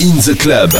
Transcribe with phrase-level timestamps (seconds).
[0.00, 0.70] In the Club.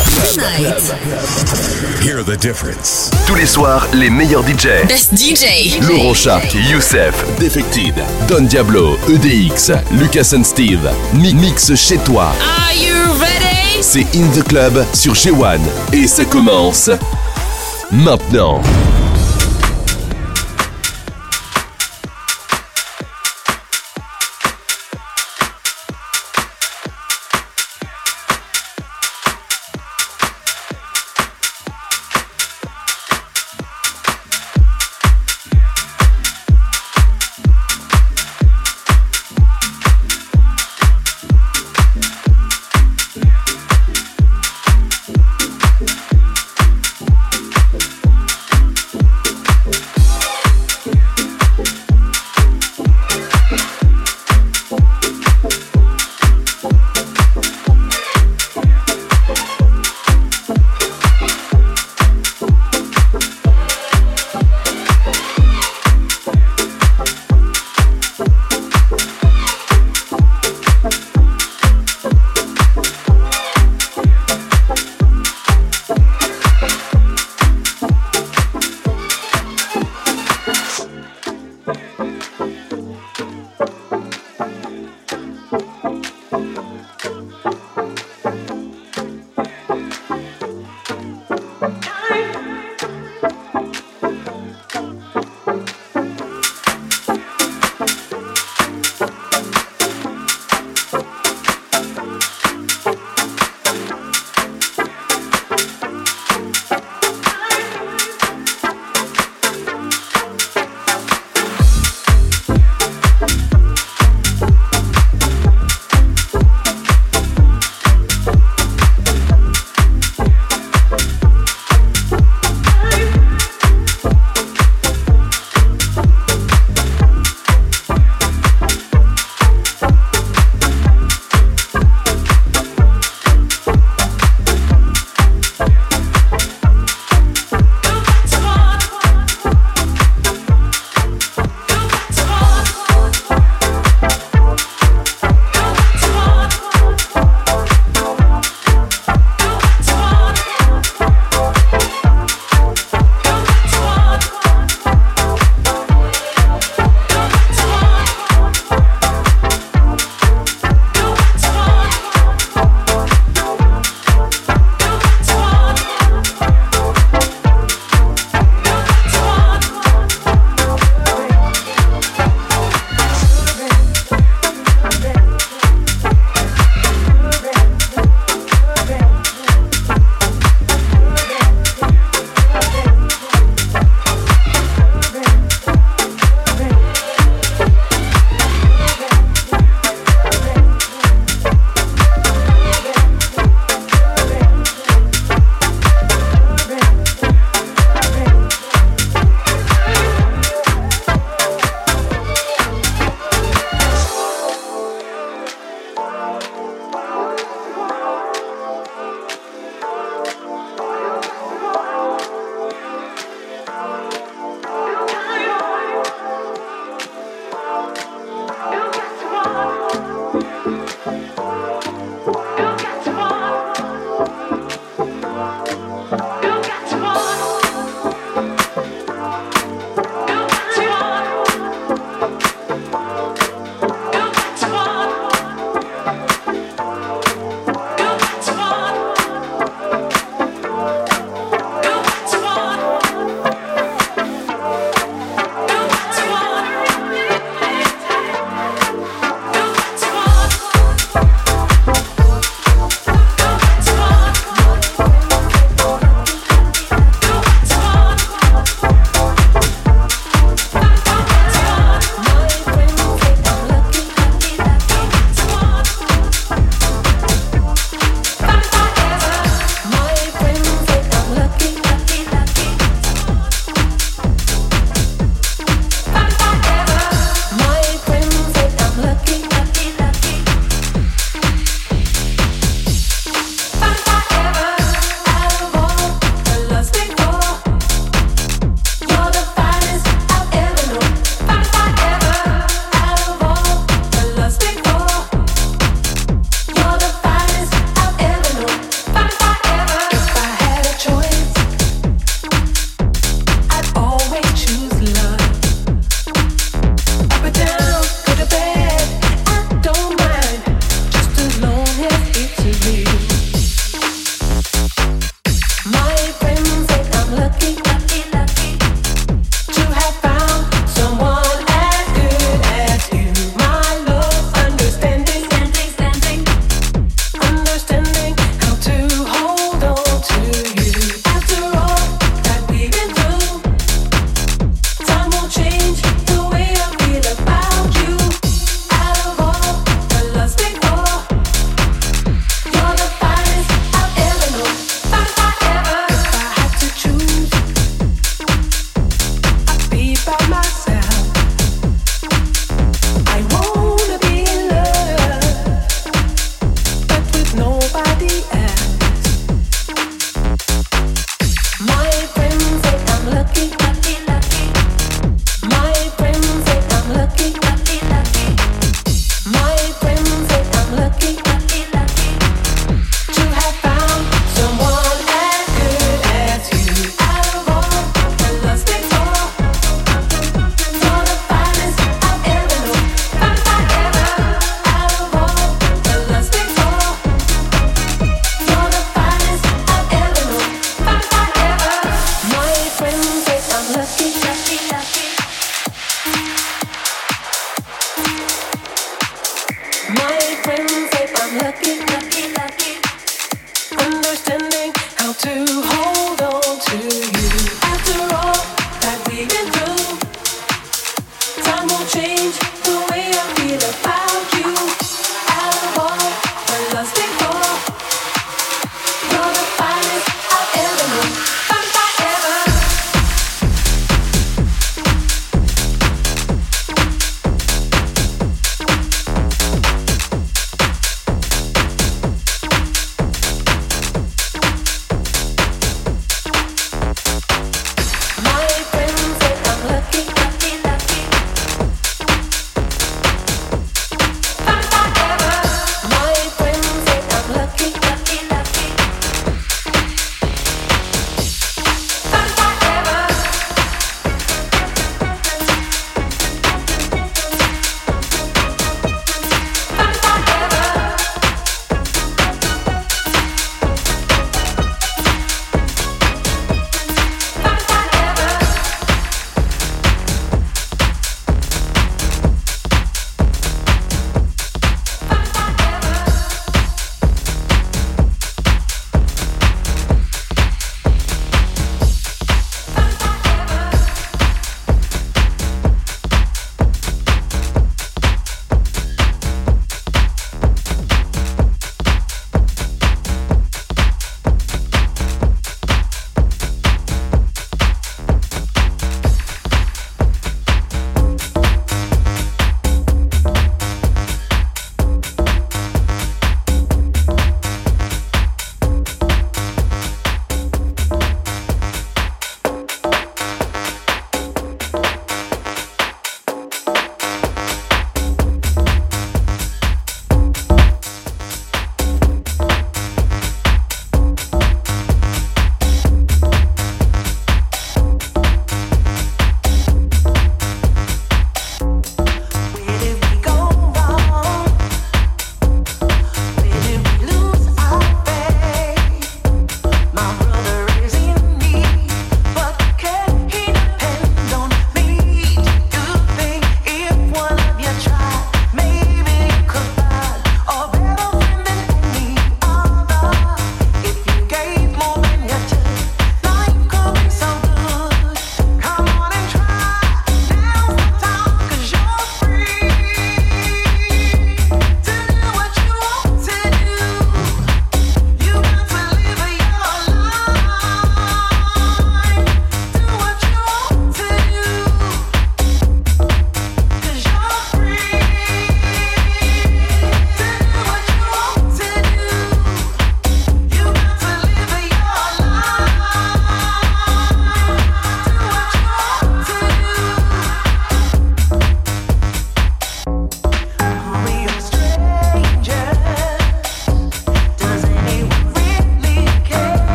[2.01, 3.11] Hear the difference.
[3.27, 4.87] Tous les soirs, les meilleurs DJ.
[4.87, 5.81] Best DJ.
[5.89, 7.95] Laurent Shark, Youssef, Defected,
[8.29, 10.89] Don Diablo, EDX, Lucas and Steve.
[11.15, 12.33] Mi- Mix chez toi.
[12.41, 13.83] Are you ready?
[13.83, 15.59] C'est In the Club sur G1.
[15.93, 16.91] Et ça commence
[17.91, 18.61] maintenant.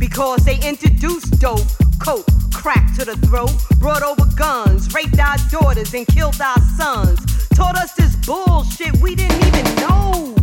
[0.00, 1.60] Because they introduced dope,
[2.02, 7.20] coke, crack to the throat, brought over guns, raped our daughters, and killed our sons.
[7.54, 10.34] Taught us this bullshit we didn't even know.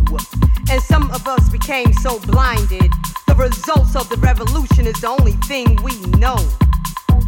[0.70, 2.90] And some of us became so blinded.
[3.26, 6.38] The results of the revolution is the only thing we know.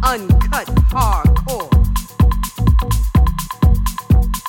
[0.03, 1.69] Uncut hardcore.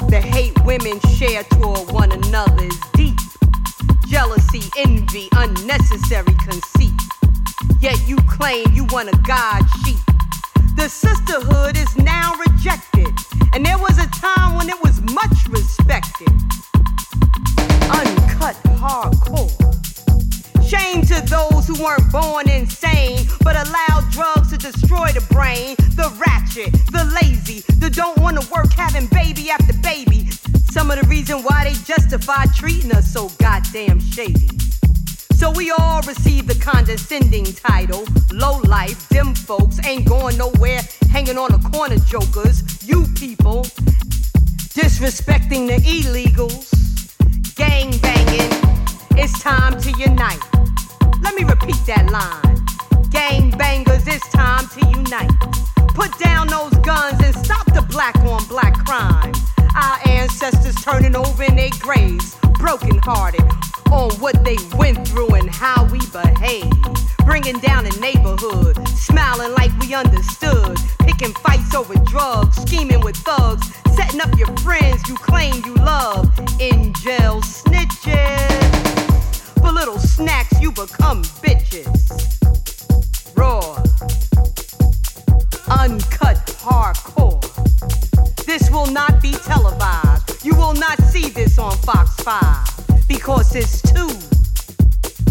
[0.08, 3.18] The hate women share toward one another is deep.
[4.06, 6.91] Jealousy, envy, unnecessary conceit.
[7.80, 9.98] Yet you claim you want a God sheep.
[10.76, 13.08] The sisterhood is now rejected,
[13.52, 16.28] and there was a time when it was much respected.
[17.90, 19.50] Uncut hardcore.
[20.66, 25.76] Shame to those who weren't born insane, but allowed drugs to destroy the brain.
[25.96, 30.30] The ratchet, the lazy, the don't wanna work having baby after baby.
[30.70, 34.48] Some of the reason why they justify treating us so goddamn shady.
[35.42, 38.04] So we all receive the condescending title.
[38.30, 42.62] Low life, dim folks ain't going nowhere, hanging on the corner jokers.
[42.86, 43.64] You people
[44.78, 46.70] disrespecting the illegals,
[47.56, 48.52] gang banging.
[49.18, 50.38] It's time to unite.
[51.22, 53.10] Let me repeat that line.
[53.10, 55.32] Gang bangers, it's time to unite.
[55.96, 59.32] Put down those guns and stop the black on black crime.
[59.74, 63.42] Our ancestors turning over in their graves, broken hearted
[63.90, 66.70] on what they went through and how we behave.
[67.24, 70.76] Bringing down the neighborhood, smiling like we understood.
[71.00, 76.28] Picking fights over drugs, scheming with thugs, setting up your friends you claim you love.
[76.60, 78.52] In jail snitches.
[79.60, 82.02] For little snacks, you become bitches.
[83.36, 83.76] Raw,
[85.68, 87.71] uncut, hardcore.
[88.46, 90.44] This will not be televised.
[90.44, 94.10] You will not see this on Fox 5 because it's too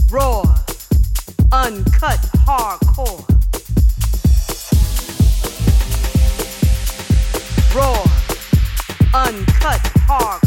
[0.10, 0.42] raw,
[1.52, 3.28] uncut, hardcore.
[7.76, 8.04] Raw,
[9.14, 10.41] uncut, hardcore.